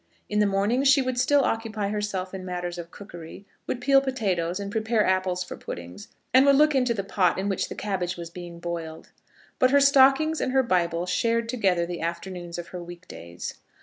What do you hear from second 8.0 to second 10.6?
was being boiled. But her stockings and